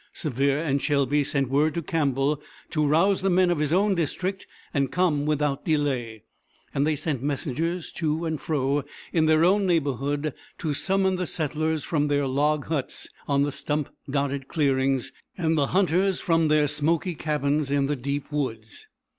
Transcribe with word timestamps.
Sevier 0.13 0.57
and 0.57 0.81
Shelby 0.81 1.23
sent 1.23 1.49
word 1.51 1.75
to 1.75 1.83
Campbell 1.83 2.41
to 2.71 2.83
rouse 2.83 3.21
the 3.21 3.29
men 3.29 3.51
of 3.51 3.59
his 3.59 3.71
own 3.71 3.93
district 3.93 4.47
and 4.73 4.91
come 4.91 5.27
without 5.27 5.63
delay, 5.63 6.23
and 6.73 6.87
they 6.87 6.95
sent 6.95 7.21
messengers 7.21 7.91
to 7.91 8.25
and 8.25 8.41
fro 8.41 8.83
in 9.13 9.27
their 9.27 9.45
own 9.45 9.67
neighborhood 9.67 10.33
to 10.57 10.73
summon 10.73 11.17
the 11.17 11.27
settlers 11.27 11.83
from 11.83 12.07
their 12.07 12.25
log 12.25 12.65
huts 12.65 13.09
on 13.27 13.43
the 13.43 13.51
stump 13.51 13.89
dotted 14.09 14.47
clearings 14.47 15.11
and 15.37 15.55
the 15.55 15.67
hunters 15.67 16.19
from 16.19 16.47
their 16.47 16.67
smoky 16.67 17.13
cabins 17.13 17.69
in 17.69 17.85
the 17.85 17.95
deep 17.95 18.31
woods. 18.31 18.87